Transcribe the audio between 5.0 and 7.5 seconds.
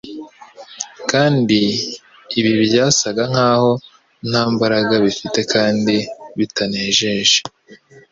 bifite kandi bitanejeje